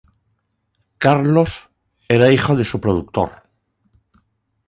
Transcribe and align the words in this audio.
Carlos 0.97 1.69
era 2.09 2.31
hijo 2.31 2.55
de 2.55 2.65
su 2.65 2.81
productor. 2.81 3.43